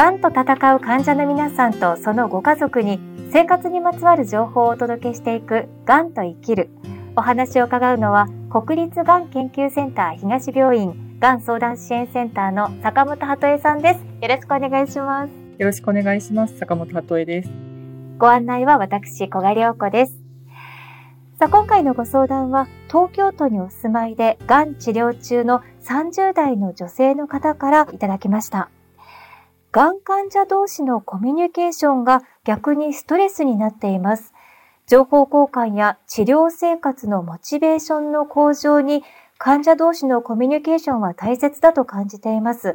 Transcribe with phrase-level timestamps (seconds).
[0.00, 2.98] がんと戦う患者の皆さんとそのご家族に
[3.30, 6.70] 生活にまつわる情報をお届けしていくがんと生きる。
[7.16, 14.00] お話を伺うのは国立がん研究センター東病院がん相談支援センターの坂本鳩恵さんです。
[14.22, 15.30] よろしくお願いします。
[15.58, 16.56] よろしくお願いします。
[16.56, 17.50] 坂本鳩恵です。
[18.16, 20.14] ご案内は私、小賀良子です。
[21.38, 28.70] さあ、今回のご相談は、東京都にお住まいで、がん治療中の30代の女性の方からいただきました。
[29.72, 34.34] がん患者同士のコミュニケーションが逆にストレスになっています。
[34.88, 39.04] 情報交換や治療生活のモチベーションの向上に
[39.38, 42.74] 患者同士のコミュニケーションは大切だと感じています。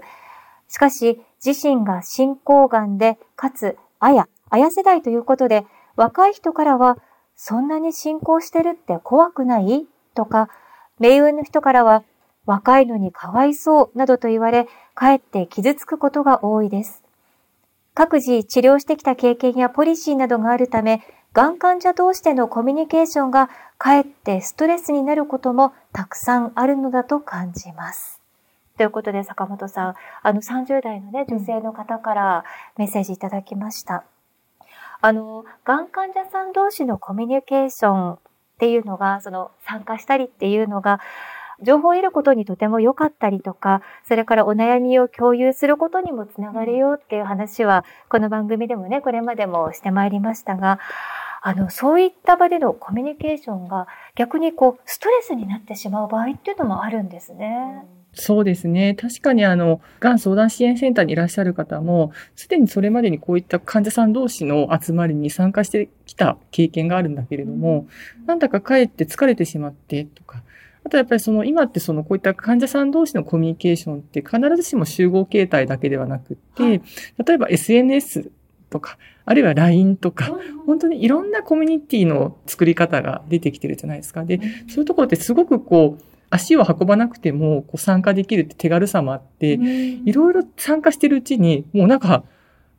[0.70, 6.98] しかし、自身が進行がんで、かつ、あや、あや世代ということで、若い人からは、
[7.35, 9.85] そんなに進行してるって怖くない？
[10.16, 10.49] とか、
[10.99, 12.04] 命運の人からは、
[12.45, 17.04] 若いのにかわいそうなどと言われ、かえって傷つくことが多いです。
[17.93, 21.02] 各自治療してきた経験やポリシーなどがあるため、
[21.34, 28.21] がん患者同士でのコミュニケーションがかえってストレスになることもたくさんあるのだと感じます。
[28.77, 32.43] ということで坂本さん、あの30代のね、女性の方から
[32.77, 34.04] メッセージいただきました。
[35.02, 38.18] あの、がん患者さん同士のコミュニケーションっ
[38.59, 40.99] ていうのが、その参加したりっていうのが、
[41.62, 50.80] 情報を得ることにとても良かったりとか、それからお悩みを共有することにもつながるよっていう話は、この番組でもね、これまでもしてまいりましたが、
[51.42, 57.86] あの、そういった場でのコミュニケーションが逆にこう、ストレスになってしまう場合っていうのもあるんですね。
[58.16, 58.96] そうですね。
[58.96, 67.88] 確かにあの、がん相談支援センターにいらっしゃる方も、すでにそれまでにこういった患者さん同士の集まりに参加してきた経験があるんだけれども、
[68.26, 70.42] なんだかかえって疲れてしまってとか、
[70.86, 76.81] あとやっぱりその今ってそのこういった患者さん同士のコミュニケーションって必ずしも集合形態だけではなくって、はい、
[77.25, 78.31] 例えば SNS
[78.69, 84.26] とか、あるいは LINE とか、本当にいろんなコミュニティの作り方が出てきてるじゃないですか。
[84.26, 92.00] で、そういうところってすごくこう、足を運ばなくてもこう参加できるって手軽さもあって、いろいろ参加してるうちに、もうなん。
[92.00, 92.24] か、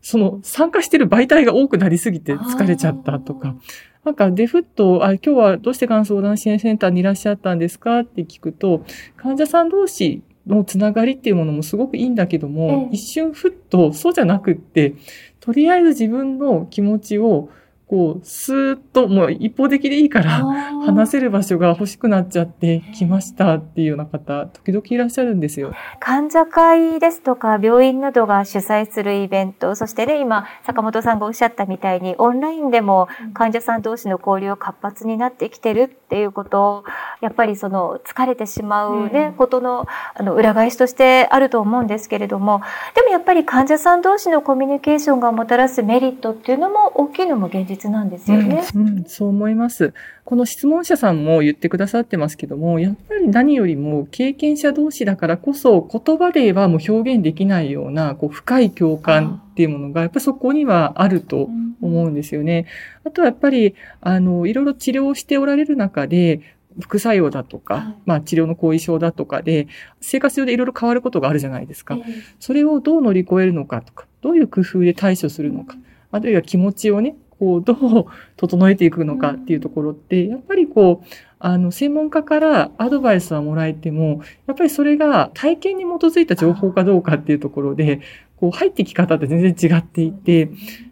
[0.02, 3.56] その参加してる媒体が多くなりすぎて疲れちゃったとか、
[4.06, 7.98] なんかデフット、あ、今日はどうしてがん相談支援センターにいらっしゃったんですか？
[7.98, 8.84] って聞くと、
[9.16, 14.94] 患者さん同士のつながりっていうものもすごくいいんだけども、一瞬ふっとそうじゃなくって、
[15.40, 17.48] とりあえず自分の気持ちを
[17.88, 20.44] こう、スーッと、もう一方的でいいから、
[20.84, 25.72] 話せる場所が欲しくなっちゃってきましたっていうような方、時々いらっしゃるんですよ。
[26.00, 36.84] 患者会ですとか、病院などが主催するイベント、そしてね、今、坂本さんがおっしゃったみたいに、オンラインでも患者さん同士の交流が活発になってきてるっていうことを、
[37.20, 42.62] やっぱりその、疲れてしまうね、うん、ことの、あの、裏返しとしてあると思うんですけれども、
[42.96, 49.92] でもやっぱり患者さん同士のコミュニケーションがもたらすメリットっていうのも大きいのも現実実なんですよね、うん、うん、そう思います。
[50.24, 61.48] この質問者さんも言ってくださってますけども、やっぱり何よりも経験者同士だからこそ言葉ではもう表現できないようなこう深い共感っていうものがやっぱりそこにはあると
[61.80, 62.66] 思うんですよね。
[63.04, 66.40] あとはやっぱり、あの、いろいろ治療しておられる中で、
[66.80, 69.68] 副作用だとか、はい、まあ治療の後遺症だとかで、
[70.00, 71.94] 生活上でいろいろ変わることがあるじゃないですか。
[71.94, 75.76] えー、それをどう乗り越えるのかとか、どういう工夫で対処するのか、
[76.10, 81.06] あるいは気持ちをね、こう、どう整えていくのかっていうところって、やっぱりこう、
[81.38, 88.00] あの、専門家からアドバイスはもらえても、やっぱりそれが体験に基づいた情報かどうかっていうところで、
[88.36, 90.50] こう、入ってき方って全然違っていて、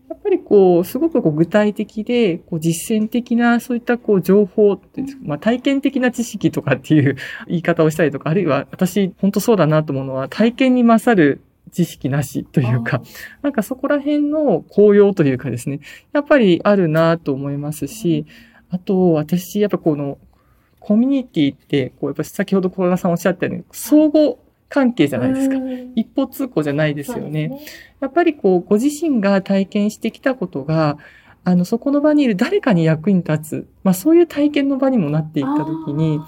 [0.08, 4.80] やっぱりこう、すごくこう具体的で、こう実践的なそういったこう情報、
[5.22, 7.16] まあ体験的な知識とかっていう
[7.48, 11.40] 言い方をしたりとか、あるいは私本当そうだなと思うのは体験に勝る
[11.72, 13.02] 知識なしというか、
[13.42, 15.80] なんかそこら辺の効用というかですね、
[16.12, 18.26] やっぱりあるなと思いますし、
[18.70, 20.18] あと私、やっぱこの
[20.80, 24.36] コミュニティって、こうやっぱ先ほど小田さんおっしゃったように、相互
[24.68, 25.56] 関係じゃないですか。
[25.94, 27.48] 一方通行じゃないですよね。
[27.48, 27.66] ね
[28.00, 30.98] やっぱりこう、ご自身が体験してきたことが、
[31.44, 33.68] あの、そこの場にいる誰かに役に立つ。
[33.82, 36.20] まあそういう体験の場にもなっていったときに、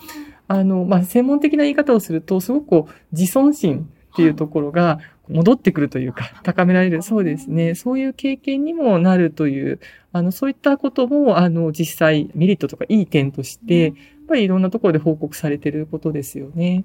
[0.48, 7.02] あの、まあ専門的な言い方をすると、すごくこう、自尊心っていうところが戻ってくるというか、 高められる。
[7.02, 7.74] そうですね。
[7.74, 9.80] そういう経験にもなるという、
[10.12, 13.94] あの、そういったことも、あの、実際メリットとかいい点として、やっ
[14.28, 16.84] ぱりいろんなところで報告されていることですよね。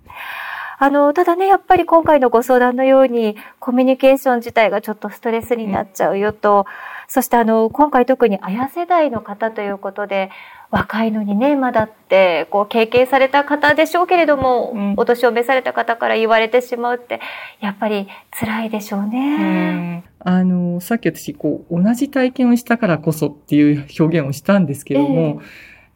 [0.83, 6.65] あの、ただね、やっぱり今回のご相談のように、コミュニケーション自体がちょっとストレスになっちゃうよと、
[7.07, 10.31] そしてあの、今回特に綾世代の方ということで、
[10.71, 17.19] 若いのにね、まだって、こう、経験された方でしょうけれども、うん、お年を召された方から言われてしまうって、
[17.59, 20.03] やっぱり辛いでしょうね。
[20.25, 25.37] うん、あの、さっき私、こう、同じ体験をしたからこそっていう表現をしたんですけども、えー、やっ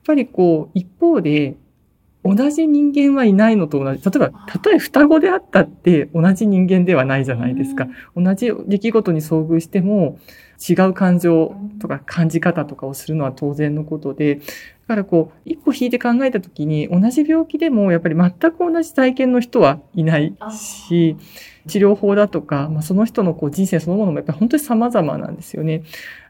[0.05, 1.55] ぱりこう、一方で、
[2.25, 4.03] 同じ人間はいないのと同じ。
[4.03, 7.87] 例えば、たとえ双子であったって同じ人間ではないじゃないですか。
[8.15, 10.17] 同じ出来事に遭遇しても、
[10.67, 14.41] 違う感情とか感じ方とかをするのは当然のことで、だ
[14.87, 21.17] からこう、一歩引いて考えたときに、同じ病気でもやっぱり全く同じ体験の人はいないし、
[21.67, 25.83] 治療法だとか、まあ、その人のこう人生そのものもやっぱり本当に様々なんですよね。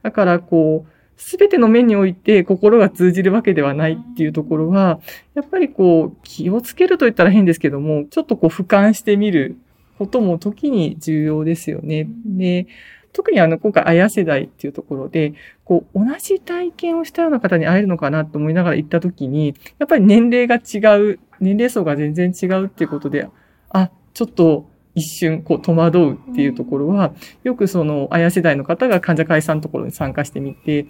[0.03, 4.99] だからこう、すべての面において心が通じるわけではないっていうところは、
[5.33, 9.57] やっぱりこう、気をつけると言ったら変ですけども、ちょっとこう俯瞰してみる
[9.97, 12.07] ことも時に重要ですよね。
[12.25, 12.67] で、
[13.13, 15.33] 特にあの、今回、あや世代っていうところで、
[15.63, 23.29] こう、同じ体験をしたような方に会えるのかなと思いながら行った時に、やっぱり年齢が違う、年齢層が全然違うっていうことで、
[23.69, 27.13] あ、ちょっと、一瞬、こう、戸惑うっていうところは、
[27.43, 30.87] よくその、あや世代の方が患者会さんのところに参加してみて、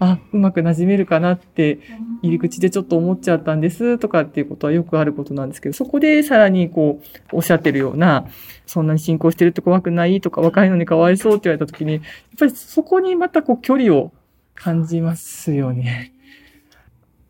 [0.00, 1.80] あ、うまく馴染めるかなって、
[2.22, 7.02] 入り口でちょっと思っちゃったんですとかっていうことはよくあることなんですけど、そこでさらにこ
[7.32, 8.26] う、おっしゃってるような、
[8.64, 12.02] そんなに進行してるって怖くないとか、若いのにかわいそうって言われた時に、やっ
[12.38, 14.12] ぱりそこにまたこう、距離を
[14.54, 16.12] 感じますよね。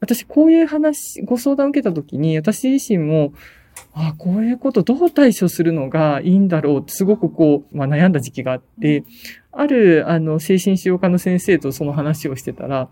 [0.01, 3.33] 私、こういう話、ご相談を受けた時に、私自身も、
[3.95, 9.05] あこういうことどう対処するのがいいんだろうってすごくこう、まあ、悩んだ時期があって、
[9.53, 12.89] ある、あの、精神治療科の先生とその話をしてたら、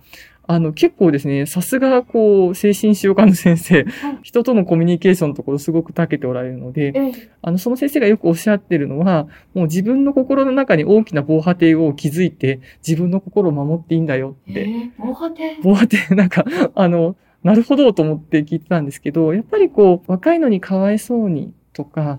[0.48, 3.84] あの、結構ですね、さすが、こう、精神治療科の先生、
[4.22, 6.94] 人とのコミュニケーションのところすごく長けておられるので、
[7.42, 14.60] あの、その先生がよくおっしゃってるのは、もう自分の心の中に大きな防波堤を築いて、自分の心を守っていいんだよって。
[14.60, 15.58] えー、防波堤？
[15.62, 16.44] 防波堤、なんか、
[16.74, 17.16] あの、
[17.46, 22.19] なるほどと思って聞いてたんですけど、やっぱりこう、若いのにかわいそうにとか、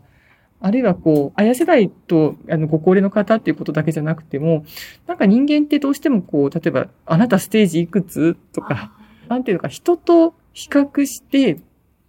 [0.62, 4.64] あるいはこう、あや世代と、あの、ご高齢の方っていうことだけじゃなくても、
[5.06, 8.94] なんか人間ってどうしてもこう、例えば、あなたステージいくつとか、
[9.28, 11.60] なんていうのか、人と比較して、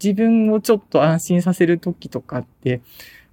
[0.01, 2.83] 自分をちょっと安心させるときとかって、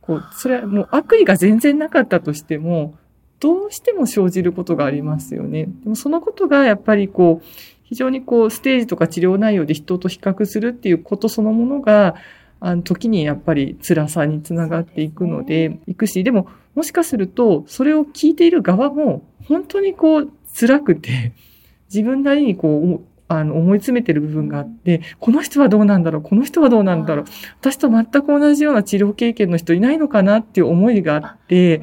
[0.02, 2.96] こう、それはもう悪意が全然なかったとしても、
[3.40, 5.66] どうしても生じることがありますよね。
[5.84, 12.16] でもそのことがやっぱりこう、非常にこう、ステージとか治療内容で人と比較するっていうことそのものが、
[12.60, 21.34] あの時にやっぱり辛さにつながっていくので、いくし、でも、もしかすると、それを聞いている側も、本当にこう、辛くて、
[21.94, 27.26] 自分なりにこう、あの、思い詰めてる部分があって、この人はどうなんだろうこの人はどうなんだろう
[27.60, 31.82] 私と全く同じような治療経験の人いないのかなっていう思いがあって、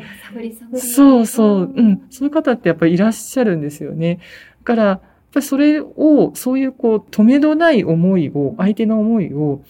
[0.75, 4.21] そうそう、うん、そういう方ってやっぱりいらっしゃるんですよね。
[4.61, 5.01] だから、
[5.33, 9.63] ぱりそれを、そういうこう、止めどない思いを、相手の思いを、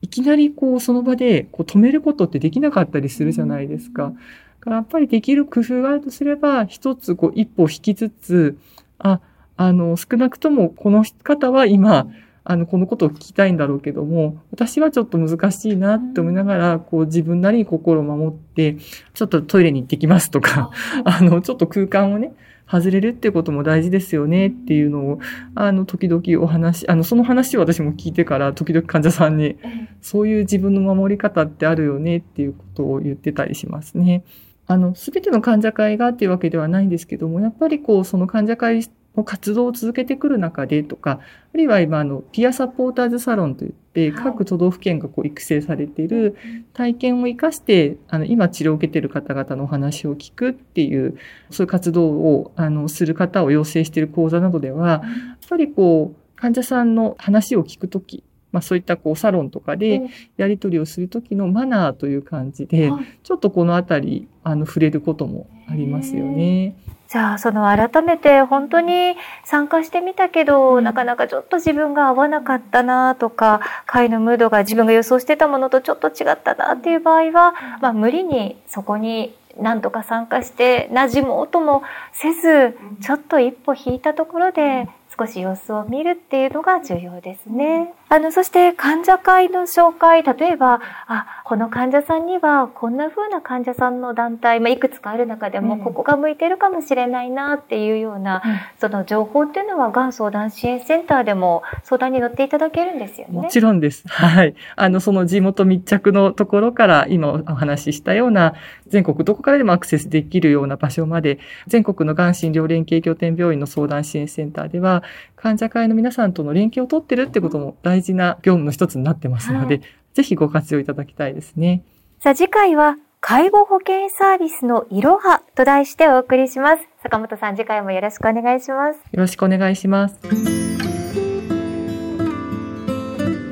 [0.00, 4.04] いきなりこう、その場でこう止めることってできなかったりするじゃないですか。
[4.04, 4.12] だ
[4.60, 8.58] からやっぱりできる工夫があるとすれば、一つこう、一歩引きつつ、
[8.98, 9.20] あ、
[9.56, 12.06] あの、少なくともこの方は今、
[12.44, 18.76] あの、このことを聞きたいんだろうけども、私はちょっと難しいなって思いながら、こう自分なりに心を守って、
[19.12, 20.70] ちょっとトイレに行ってきますとか、
[21.04, 22.32] あの、ちょっと空間をね、
[22.70, 25.18] 外れるってことも大事ですよねっていうのを、
[25.54, 29.56] あの、時々お話、あの、その話を私も聞いてから、時々患者さんに、
[30.02, 34.24] そういう自分の守り方ってあるよねっていうことを言ってたりしますね。
[34.66, 38.82] あの、すべての患者会がっていうわけではないんですけども、やっぱりこう、その患者会
[39.24, 41.20] 活動を続けてくる中でとか、
[41.52, 46.36] あるいは今、あの、ピアサポーターズサロンといって、各都道府県がこう育成されている
[46.72, 51.18] 体験を活かして、あの、今治療を受けている方々のお話を聞くっていう、
[51.50, 58.22] そういう活動を、あの、する方を養成している講座などでは、やっぱりこう、患者さんの話を聞くとき、
[58.52, 62.90] まあそういったこうサロンとかでやり取りをするときのマナーという感じで、
[63.22, 66.76] ちょっとこのあたり、あの、触れることもありますよね。
[67.08, 84.86] じゃあ、その改めて本当に参加してみたけど、なかなかちょっと自分が合わなかったなとか、会のムードが自分が予想してたものとちょっと違ったなっていう場合は、まあ無理にそこに何とか参加して馴染もうともせず、ちょっと一歩引いたところで
[85.18, 87.92] 少し様子を見るっていうのが重要ですね。
[88.10, 103.34] あの、そして患者会の紹介、例えば、あ、この患者さんには、こんな風な患者さんの団体、まあ、いくつかある中でも、ここが向いてるかもしれないなっていうような、うん、その情報っていうのは、がん相談支援センターでも相談に乗っていただけるんですよね。
[103.34, 104.04] もちろんです。
[104.08, 104.54] はい。
[104.76, 108.54] あの、その地元密着のところから、今お話ししたような、
[108.88, 115.02] 全国どこからでもアクセスできるような場所まで、全国のがん診療連携拠点病院の相談支援センターでは、
[115.36, 121.82] 患者会の皆さんとの連携を取ってるってことも大事な業務の一つになってますので、はい、ぜひご活用いただきたいですね。
[122.20, 126.88] さあ次回は、介護保険サービスのいろはと題してお送りします。
[127.02, 128.96] 坂本さん、次回もよろしくお願いします。
[128.96, 130.87] よろしくお願いします。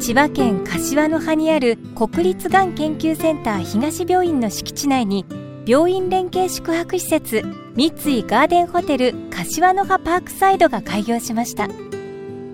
[0.07, 5.27] 千葉県柏の葉にある国立がん研究センター東病院の敷地内に
[5.67, 7.43] 病院連携宿泊施設
[7.75, 11.67] 三井ガーデンホテル柏の葉パークサイドが開業しました。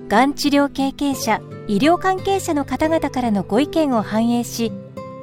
[0.09, 4.73] がん治療経験者医療関係者の方々からのご意見を反映し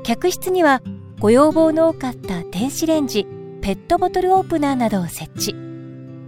[0.04, 0.84] 客室には
[1.20, 3.26] ご要望の多かった電子レンジ
[3.62, 5.56] ペットボトルオープナーなどを設置。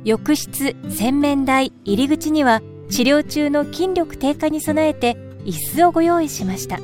[0.04, 6.80] 浴室洗面台入り口には治療中の筋力低下に備えて椅子をご用意しました。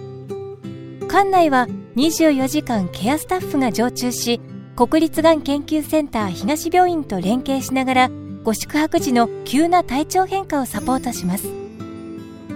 [1.07, 4.41] 館内は24時間ケアスタッフが常駐し
[4.75, 8.11] 国立がん研究センター東病院と連携しながら
[8.43, 11.47] ご宿泊時の急な体調変化をサポートします。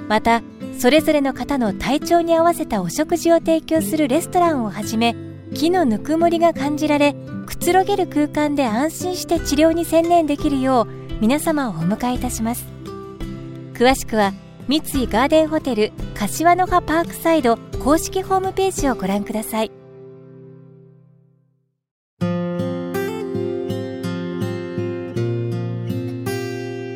[0.07, 0.43] また
[0.77, 5.15] それぞれの方の体調に合わせたお食事を提供するレストランをはじめ
[5.53, 7.15] 木のぬくもりが感じられ
[7.45, 10.87] くつろげる空間で安心して治療に専念できるよう
[11.21, 12.65] 皆様をお迎えいたします。
[13.73, 14.33] 詳しくは
[14.71, 19.71] 三井ガーデンホテル柏の葉パークサイド公式ホームページをご覧ください。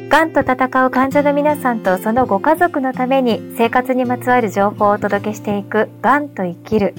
[0.07, 6.95] がんと戦う患者の皆さんとそのご家族のために生活にまつわる情報をお届けしていくがんと生きる。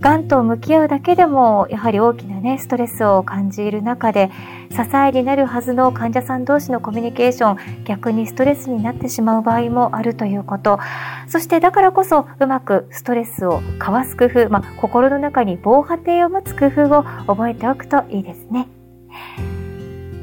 [0.00, 4.30] がんと向き合うだけでもやはり大きなねストレスを感じる中で
[4.70, 10.78] 支えになるはずの患者さん同士のコミュニケーション逆にストレスになってしまう場合もあるということ。
[11.26, 18.68] そしてだからこそうまくストレスをかわす工夫、まあ、心の中に防波堤を持つ工夫を覚えておくといいですね。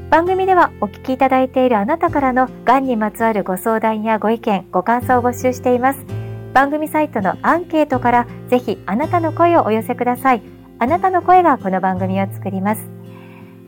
[0.09, 6.14] 番組ではお聞きいただいているあなたからのがんにまつわるご相談やご意見ご感想を募集しています。
[6.55, 10.41] 番組サイトのアンケートからぜひあなたの声をお寄せください。
[10.79, 12.87] あなたの声がこの番組を作ります。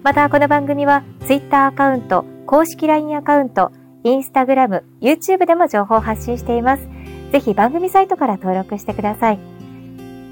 [0.03, 3.73] またこの番組は Twitter アカウント、公式 LINE アカウント、
[4.05, 6.87] Instagram、YouTube でも情報を発信しています。
[7.33, 9.39] ぜひ番組サイトから登録してください。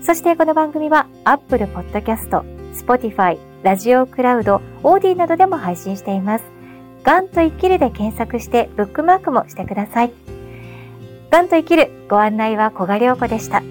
[0.01, 2.41] そしてこの番組は Apple Podcast、
[2.73, 6.45] Spotify、ラジオクラウド、オーディなどでも配信しています。
[7.03, 10.34] ガンと生きるで検索してブックマークもしてください。
[11.35, 13.61] がんと生きるご案内は小賀良子でした。